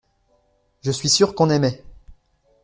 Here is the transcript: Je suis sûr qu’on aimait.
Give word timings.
Je 0.81 0.89
suis 0.89 1.09
sûr 1.09 1.35
qu’on 1.35 1.51
aimait. 1.51 1.83